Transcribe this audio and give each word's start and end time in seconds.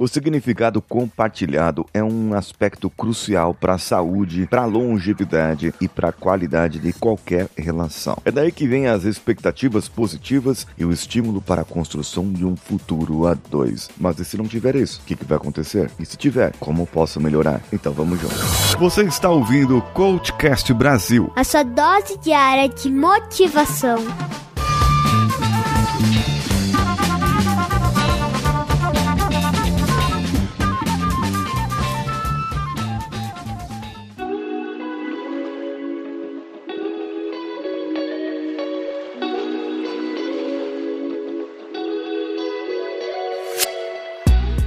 O 0.00 0.08
significado 0.08 0.80
compartilhado 0.80 1.84
é 1.92 2.02
um 2.02 2.32
aspecto 2.32 2.88
crucial 2.88 3.52
para 3.52 3.74
a 3.74 3.78
saúde, 3.78 4.46
para 4.50 4.62
a 4.62 4.64
longevidade 4.64 5.74
e 5.78 5.86
para 5.86 6.08
a 6.08 6.12
qualidade 6.12 6.78
de 6.78 6.90
qualquer 6.94 7.50
relação. 7.54 8.16
É 8.24 8.30
daí 8.30 8.50
que 8.50 8.66
vem 8.66 8.86
as 8.86 9.04
expectativas 9.04 9.88
positivas 9.90 10.66
e 10.78 10.86
o 10.86 10.90
estímulo 10.90 11.42
para 11.42 11.60
a 11.60 11.66
construção 11.66 12.32
de 12.32 12.46
um 12.46 12.56
futuro 12.56 13.26
a 13.26 13.34
dois. 13.34 13.90
Mas 13.98 14.18
e 14.18 14.24
se 14.24 14.38
não 14.38 14.48
tiver 14.48 14.74
isso, 14.74 15.02
o 15.02 15.04
que, 15.04 15.14
que 15.14 15.26
vai 15.26 15.36
acontecer? 15.36 15.90
E 15.98 16.06
se 16.06 16.16
tiver, 16.16 16.54
como 16.58 16.86
posso 16.86 17.20
melhorar? 17.20 17.60
Então 17.70 17.92
vamos 17.92 18.18
juntos. 18.18 18.74
Você 18.78 19.02
está 19.02 19.28
ouvindo 19.28 19.76
o 19.76 19.82
Coachcast 19.82 20.72
Brasil. 20.72 21.30
A 21.36 21.44
sua 21.44 21.62
dose 21.62 22.16
diária 22.20 22.70
de 22.70 22.90
motivação. 22.90 23.98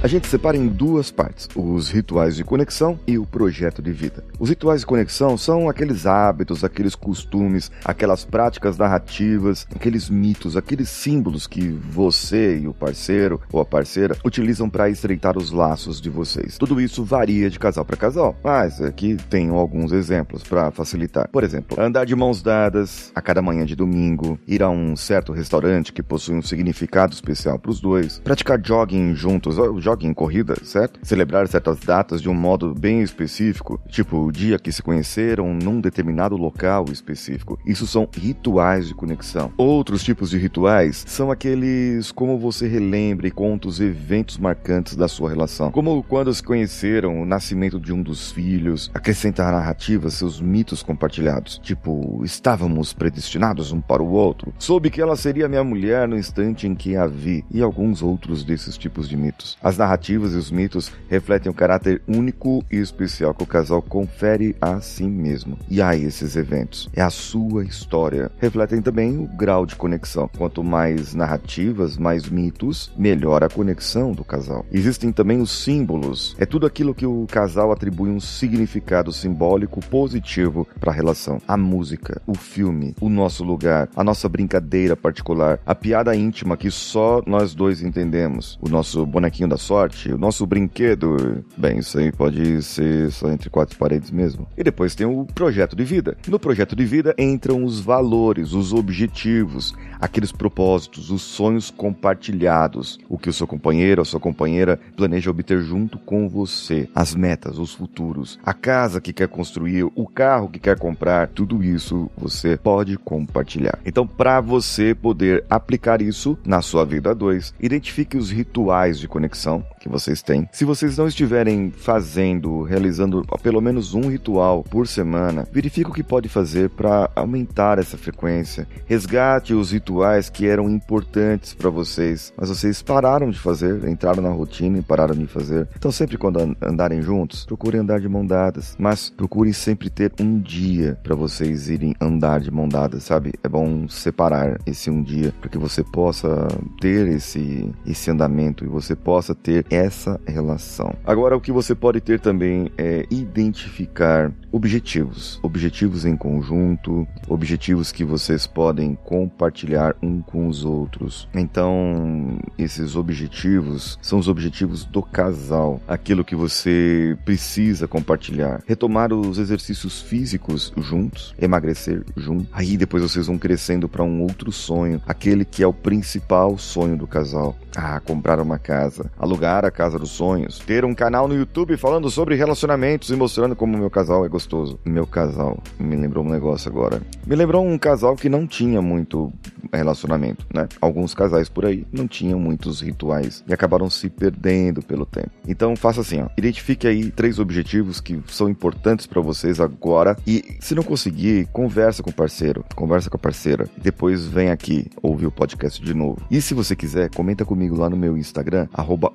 A 0.04 0.06
gente 0.06 0.26
separa 0.26 0.54
em 0.54 0.68
duas 0.68 1.10
partes: 1.10 1.48
os 1.56 1.88
rituais 1.88 2.36
de 2.36 2.44
conexão 2.44 3.00
e 3.06 3.16
o 3.16 3.24
projeto 3.24 3.80
de 3.80 3.90
vida. 3.90 4.22
Os 4.38 4.50
rituais 4.50 4.80
de 4.82 4.86
conexão 4.86 5.38
são 5.38 5.66
aqueles 5.66 6.04
hábitos, 6.04 6.62
aqueles 6.62 6.94
costumes, 6.94 7.72
aquelas 7.82 8.22
práticas 8.22 8.76
narrativas, 8.76 9.66
aqueles 9.74 10.10
mitos, 10.10 10.58
aqueles 10.58 10.90
símbolos 10.90 11.46
que 11.46 11.68
você 11.68 12.58
e 12.58 12.68
o 12.68 12.74
parceiro 12.74 13.40
ou 13.50 13.62
a 13.62 13.64
parceira 13.64 14.14
utilizam 14.22 14.68
para 14.68 14.90
estreitar 14.90 15.38
os 15.38 15.50
laços 15.50 16.02
de 16.02 16.10
vocês. 16.10 16.58
Tudo 16.58 16.82
isso 16.82 17.02
varia 17.02 17.48
de 17.48 17.58
casal 17.58 17.82
para 17.82 17.96
casal, 17.96 18.36
mas 18.44 18.82
aqui 18.82 19.16
tenho 19.30 19.54
alguns 19.54 19.90
exemplos 19.90 20.42
para 20.42 20.70
facilitar. 20.70 21.30
Por 21.30 21.42
exemplo, 21.42 21.80
andar 21.80 22.04
de 22.04 22.14
mãos 22.14 22.42
dadas 22.42 23.10
a 23.14 23.22
cada 23.22 23.40
manhã 23.40 23.64
de 23.64 23.74
domingo, 23.74 24.38
ir 24.46 24.62
a 24.62 24.68
um 24.68 24.96
certo 24.96 25.32
restaurante 25.32 25.94
que 25.94 26.02
possui 26.02 26.34
um 26.34 26.42
significado 26.42 27.14
especial 27.14 27.58
para 27.58 27.70
os 27.70 27.80
dois, 27.80 28.18
praticar 28.18 28.60
jogging 28.62 29.14
juntos, 29.14 29.56
joguem 29.94 30.10
em 30.10 30.14
corrida, 30.14 30.56
certo? 30.64 30.98
Celebrar 31.02 31.46
certas 31.46 31.78
datas 31.78 32.20
de 32.20 32.28
um 32.28 32.34
modo 32.34 32.74
bem 32.74 33.02
específico, 33.02 33.80
tipo 33.88 34.18
o 34.18 34.32
dia 34.32 34.58
que 34.58 34.72
se 34.72 34.82
conheceram 34.82 35.54
num 35.54 35.80
determinado 35.80 36.36
local 36.36 36.86
específico. 36.90 37.58
Isso 37.64 37.86
são 37.86 38.08
rituais 38.12 38.88
de 38.88 38.94
conexão. 38.94 39.52
Outros 39.56 40.02
tipos 40.02 40.30
de 40.30 40.38
rituais 40.38 41.04
são 41.06 41.30
aqueles 41.30 42.10
como 42.10 42.38
você 42.38 42.66
relembra 42.66 43.28
e 43.28 43.30
conta 43.30 43.68
os 43.68 43.80
eventos 43.80 44.36
marcantes 44.36 44.96
da 44.96 45.06
sua 45.06 45.30
relação, 45.30 45.70
como 45.70 46.02
quando 46.02 46.34
se 46.34 46.42
conheceram, 46.42 47.22
o 47.22 47.26
nascimento 47.26 47.78
de 47.78 47.92
um 47.92 48.02
dos 48.02 48.32
filhos, 48.32 48.90
acrescentar 48.92 49.52
narrativas, 49.52 50.14
seus 50.14 50.40
mitos 50.40 50.82
compartilhados, 50.82 51.58
tipo 51.62 52.20
estávamos 52.24 52.92
predestinados 52.92 53.70
um 53.70 53.80
para 53.80 54.02
o 54.02 54.10
outro, 54.10 54.52
soube 54.58 54.90
que 54.90 55.00
ela 55.00 55.16
seria 55.16 55.48
minha 55.48 55.62
mulher 55.62 56.08
no 56.08 56.18
instante 56.18 56.66
em 56.66 56.74
que 56.74 56.96
a 56.96 57.06
vi 57.06 57.44
e 57.50 57.62
alguns 57.62 58.02
outros 58.02 58.44
desses 58.44 58.76
tipos 58.76 59.08
de 59.08 59.16
mitos. 59.16 59.56
As 59.62 59.76
narrativas 59.84 60.32
e 60.32 60.36
os 60.36 60.50
mitos 60.50 60.90
refletem 61.08 61.52
o 61.52 61.54
caráter 61.54 62.00
único 62.08 62.64
e 62.72 62.76
especial 62.76 63.34
que 63.34 63.42
o 63.42 63.46
casal 63.46 63.82
confere 63.82 64.56
a 64.60 64.80
si 64.80 65.04
mesmo 65.04 65.58
e 65.68 65.82
a 65.82 65.94
esses 65.94 66.36
eventos. 66.36 66.88
É 66.94 67.02
a 67.02 67.10
sua 67.10 67.64
história. 67.64 68.30
Refletem 68.38 68.80
também 68.80 69.18
o 69.18 69.26
grau 69.26 69.66
de 69.66 69.76
conexão. 69.76 70.28
Quanto 70.38 70.64
mais 70.64 71.14
narrativas, 71.14 71.98
mais 71.98 72.28
mitos, 72.28 72.90
melhor 72.96 73.44
a 73.44 73.48
conexão 73.48 74.12
do 74.12 74.24
casal. 74.24 74.64
Existem 74.72 75.12
também 75.12 75.40
os 75.40 75.50
símbolos. 75.50 76.34
É 76.38 76.46
tudo 76.46 76.66
aquilo 76.66 76.94
que 76.94 77.06
o 77.06 77.26
casal 77.30 77.70
atribui 77.70 78.08
um 78.08 78.20
significado 78.20 79.12
simbólico 79.12 79.80
positivo 79.80 80.66
para 80.80 80.92
a 80.92 80.94
relação. 80.94 81.38
A 81.46 81.56
música, 81.58 82.22
o 82.26 82.34
filme, 82.34 82.94
o 83.00 83.10
nosso 83.10 83.44
lugar, 83.44 83.88
a 83.94 84.02
nossa 84.02 84.28
brincadeira 84.28 84.96
particular, 84.96 85.60
a 85.66 85.74
piada 85.74 86.16
íntima 86.16 86.56
que 86.56 86.70
só 86.70 87.22
nós 87.26 87.54
dois 87.54 87.82
entendemos, 87.82 88.58
o 88.62 88.68
nosso 88.68 89.04
bonequinho 89.04 89.48
da 89.48 89.58
sorte 89.58 89.73
sorte, 89.74 90.12
o 90.12 90.16
nosso 90.16 90.46
brinquedo. 90.46 91.44
Bem, 91.56 91.78
isso 91.78 91.98
aí 91.98 92.12
pode 92.12 92.62
ser 92.62 93.10
só 93.10 93.28
entre 93.28 93.50
quatro 93.50 93.76
paredes 93.76 94.08
mesmo. 94.08 94.46
E 94.56 94.62
depois 94.62 94.94
tem 94.94 95.04
o 95.04 95.24
projeto 95.24 95.74
de 95.74 95.82
vida. 95.82 96.16
No 96.28 96.38
projeto 96.38 96.76
de 96.76 96.84
vida 96.84 97.12
entram 97.18 97.64
os 97.64 97.80
valores, 97.80 98.52
os 98.52 98.72
objetivos, 98.72 99.74
aqueles 100.00 100.30
propósitos, 100.30 101.10
os 101.10 101.22
sonhos 101.22 101.72
compartilhados, 101.72 103.00
o 103.08 103.18
que 103.18 103.28
o 103.28 103.32
seu 103.32 103.48
companheiro 103.48 104.00
ou 104.00 104.04
sua 104.04 104.20
companheira 104.20 104.78
planeja 104.96 105.28
obter 105.28 105.60
junto 105.60 105.98
com 105.98 106.28
você, 106.28 106.88
as 106.94 107.12
metas, 107.12 107.58
os 107.58 107.74
futuros, 107.74 108.38
a 108.44 108.54
casa 108.54 109.00
que 109.00 109.12
quer 109.12 109.26
construir, 109.26 109.82
o 109.96 110.06
carro 110.06 110.48
que 110.48 110.60
quer 110.60 110.78
comprar, 110.78 111.26
tudo 111.26 111.64
isso 111.64 112.08
você 112.16 112.56
pode 112.56 112.96
compartilhar. 112.96 113.80
Então, 113.84 114.06
para 114.06 114.40
você 114.40 114.94
poder 114.94 115.44
aplicar 115.50 116.00
isso 116.00 116.38
na 116.46 116.62
sua 116.62 116.84
vida 116.84 117.10
a 117.10 117.14
dois, 117.14 117.52
identifique 117.58 118.16
os 118.16 118.30
rituais 118.30 119.00
de 119.00 119.08
conexão 119.08 119.63
que 119.80 119.88
vocês 119.88 120.22
têm. 120.22 120.48
Se 120.52 120.64
vocês 120.64 120.96
não 120.96 121.06
estiverem 121.06 121.70
fazendo, 121.70 122.62
realizando 122.62 123.24
pelo 123.42 123.60
menos 123.60 123.94
um 123.94 124.08
ritual 124.08 124.64
por 124.64 124.86
semana, 124.86 125.46
verifique 125.52 125.90
o 125.90 125.92
que 125.92 126.02
pode 126.02 126.28
fazer 126.28 126.70
para 126.70 127.10
aumentar 127.14 127.78
essa 127.78 127.98
frequência. 127.98 128.66
Resgate 128.86 129.54
os 129.54 129.72
rituais 129.72 130.30
que 130.30 130.46
eram 130.46 130.70
importantes 130.70 131.54
para 131.54 131.70
vocês, 131.70 132.32
mas 132.36 132.48
vocês 132.48 132.82
pararam 132.82 133.30
de 133.30 133.38
fazer, 133.38 133.86
entraram 133.88 134.22
na 134.22 134.30
rotina 134.30 134.78
e 134.78 134.82
pararam 134.82 135.14
de 135.14 135.26
fazer. 135.26 135.68
Então, 135.76 135.92
sempre 135.92 136.16
quando 136.16 136.56
andarem 136.62 137.02
juntos, 137.02 137.44
procurem 137.44 137.80
andar 137.80 138.00
de 138.00 138.08
mão 138.08 138.24
dadas, 138.24 138.74
mas 138.78 139.10
procurem 139.10 139.52
sempre 139.52 139.90
ter 139.90 140.12
um 140.20 140.40
dia 140.40 140.98
para 141.02 141.14
vocês 141.14 141.68
irem 141.68 141.94
andar 142.00 142.40
de 142.40 142.50
mão 142.50 142.68
dadas, 142.68 143.04
sabe? 143.04 143.32
É 143.42 143.48
bom 143.48 143.88
separar 143.88 144.58
esse 144.66 144.90
um 144.90 145.02
dia 145.02 145.32
para 145.40 145.50
que 145.50 145.58
você 145.58 145.82
possa 145.82 146.48
ter 146.80 147.06
esse 147.08 147.72
esse 147.86 148.10
andamento 148.10 148.64
e 148.64 148.68
você 148.68 148.94
possa 148.94 149.34
ter 149.34 149.53
ter 149.62 149.66
essa 149.70 150.20
relação. 150.26 150.94
Agora, 151.04 151.36
o 151.36 151.40
que 151.40 151.52
você 151.52 151.74
pode 151.74 152.00
ter 152.00 152.18
também 152.18 152.70
é 152.76 153.06
identificar 153.10 154.32
objetivos, 154.50 155.38
objetivos 155.42 156.04
em 156.04 156.16
conjunto, 156.16 157.06
objetivos 157.28 157.92
que 157.92 158.04
vocês 158.04 158.46
podem 158.46 158.96
compartilhar 159.04 159.96
um 160.02 160.20
com 160.20 160.48
os 160.48 160.64
outros. 160.64 161.28
Então, 161.34 162.38
esses 162.56 162.96
objetivos 162.96 163.98
são 164.00 164.18
os 164.18 164.28
objetivos 164.28 164.84
do 164.84 165.02
casal, 165.02 165.80
aquilo 165.86 166.24
que 166.24 166.36
você 166.36 167.16
precisa 167.24 167.86
compartilhar. 167.86 168.62
Retomar 168.66 169.12
os 169.12 169.38
exercícios 169.38 170.00
físicos 170.00 170.72
juntos, 170.76 171.34
emagrecer 171.38 172.04
juntos. 172.16 172.46
Aí 172.52 172.76
depois 172.76 173.02
vocês 173.02 173.26
vão 173.26 173.38
crescendo 173.38 173.88
para 173.88 174.02
um 174.02 174.22
outro 174.22 174.52
sonho, 174.52 175.02
aquele 175.06 175.44
que 175.44 175.62
é 175.62 175.66
o 175.66 175.72
principal 175.72 176.56
sonho 176.56 176.96
do 176.96 177.06
casal. 177.06 177.56
Ah, 177.76 177.98
comprar 177.98 178.38
uma 178.38 178.56
casa, 178.56 179.10
alugar 179.18 179.33
a 179.34 179.70
casa 179.70 179.98
dos 179.98 180.10
sonhos, 180.10 180.58
ter 180.60 180.84
um 180.84 180.94
canal 180.94 181.26
no 181.26 181.34
YouTube 181.34 181.76
falando 181.76 182.08
sobre 182.10 182.36
relacionamentos 182.36 183.10
e 183.10 183.16
mostrando 183.16 183.56
como 183.56 183.76
meu 183.76 183.90
casal 183.90 184.24
é 184.24 184.28
gostoso. 184.28 184.78
Meu 184.84 185.06
casal, 185.06 185.58
me 185.78 185.96
lembrou 185.96 186.24
um 186.24 186.30
negócio 186.30 186.70
agora. 186.70 187.02
Me 187.26 187.34
lembrou 187.34 187.66
um 187.66 187.76
casal 187.76 188.14
que 188.16 188.28
não 188.28 188.46
tinha 188.46 188.80
muito 188.80 189.32
relacionamento, 189.72 190.46
né? 190.54 190.68
Alguns 190.80 191.14
casais 191.14 191.48
por 191.48 191.66
aí 191.66 191.86
não 191.92 192.06
tinham 192.06 192.38
muitos 192.38 192.80
rituais 192.80 193.42
e 193.46 193.52
acabaram 193.52 193.90
se 193.90 194.08
perdendo 194.08 194.82
pelo 194.82 195.04
tempo. 195.04 195.30
Então 195.46 195.74
faça 195.76 196.00
assim, 196.00 196.22
ó, 196.22 196.28
identifique 196.36 196.86
aí 196.86 197.10
três 197.10 197.38
objetivos 197.38 198.00
que 198.00 198.22
são 198.28 198.48
importantes 198.48 199.06
para 199.06 199.20
vocês 199.20 199.60
agora 199.60 200.16
e 200.26 200.56
se 200.60 200.74
não 200.74 200.82
conseguir, 200.82 201.48
conversa 201.52 202.02
com 202.02 202.10
o 202.10 202.14
parceiro, 202.14 202.64
conversa 202.74 203.10
com 203.10 203.16
a 203.16 203.20
parceira, 203.20 203.68
depois 203.76 204.26
vem 204.26 204.50
aqui 204.50 204.90
ouvir 205.02 205.26
o 205.26 205.32
podcast 205.32 205.82
de 205.82 205.94
novo. 205.94 206.22
E 206.30 206.40
se 206.40 206.54
você 206.54 206.76
quiser, 206.76 207.10
comenta 207.10 207.44
comigo 207.44 207.76
lá 207.76 207.90
no 207.90 207.96
meu 207.96 208.16
Instagram, 208.16 208.68
arroba 208.72 209.12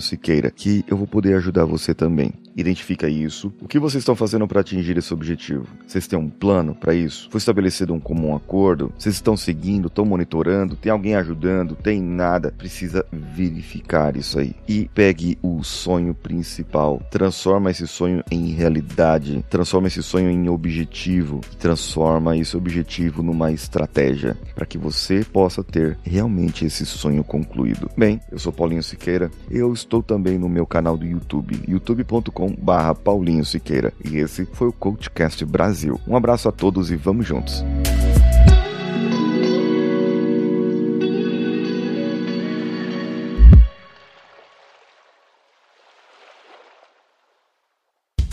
Siqueira, 0.00 0.50
que 0.50 0.84
eu 0.88 0.96
vou 0.96 1.06
poder 1.06 1.36
ajudar 1.36 1.64
você 1.64 1.94
também. 1.94 2.32
Identifica 2.56 3.08
isso. 3.08 3.52
O 3.60 3.66
que 3.66 3.78
vocês 3.78 4.02
estão 4.02 4.14
fazendo 4.14 4.46
para 4.46 4.60
atingir 4.60 4.96
esse 4.96 5.12
objetivo? 5.12 5.66
Vocês 5.86 6.06
têm 6.06 6.18
um 6.18 6.28
plano 6.28 6.74
para 6.74 6.94
isso? 6.94 7.28
Foi 7.30 7.38
estabelecido 7.38 7.92
um 7.92 7.98
comum 7.98 8.34
acordo? 8.34 8.92
Vocês 8.96 9.16
estão 9.16 9.36
seguindo? 9.36 9.88
Estão 9.88 10.04
monitorando? 10.04 10.76
Tem 10.76 10.92
alguém 10.92 11.16
ajudando? 11.16 11.74
Tem 11.74 12.00
nada? 12.00 12.52
Precisa 12.56 13.04
verificar 13.12 14.16
isso 14.16 14.38
aí. 14.38 14.54
E 14.68 14.88
pegue 14.94 15.36
o 15.42 15.64
sonho 15.64 16.14
principal. 16.14 17.02
Transforma 17.10 17.70
esse 17.70 17.88
sonho 17.88 18.22
em 18.30 18.52
realidade. 18.52 19.44
Transforma 19.50 19.88
esse 19.88 20.02
sonho 20.02 20.30
em 20.30 20.48
objetivo. 20.48 21.40
Transforma 21.58 22.36
esse 22.36 22.56
objetivo 22.56 23.22
numa 23.22 23.50
estratégia 23.50 24.36
para 24.54 24.66
que 24.66 24.78
você 24.78 25.24
possa 25.24 25.64
ter 25.64 25.98
realmente 26.04 26.64
esse 26.64 26.86
sonho 26.86 27.24
concluído. 27.24 27.90
Bem, 27.96 28.20
eu 28.30 28.38
sou 28.38 28.52
Paulinho 28.52 28.82
Siqueira. 28.82 29.30
Eu 29.50 29.72
estou 29.72 30.02
também 30.02 30.38
no 30.38 30.48
meu 30.48 30.66
canal 30.66 30.96
do 30.96 31.04
YouTube, 31.04 31.62
youtube.com/paulinho 31.68 33.44
Siqueira. 33.44 33.92
E 34.04 34.16
esse 34.16 34.46
foi 34.46 34.68
o 34.68 34.72
CoachCast 34.72 35.44
Brasil. 35.44 36.00
Um 36.06 36.16
abraço 36.16 36.48
a 36.48 36.52
todos 36.52 36.90
e 36.90 36.96
vamos 36.96 37.26
juntos. 37.26 37.64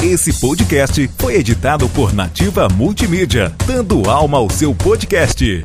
Esse 0.04 0.34
podcast 0.42 1.08
foi 1.18 1.36
editado 1.36 1.88
por 1.88 2.12
Nativa 2.12 2.68
Multimídia, 2.68 3.56
dando 3.66 4.10
alma 4.10 4.40
ao 4.40 4.50
seu 4.50 4.76
podcast. 4.76 5.64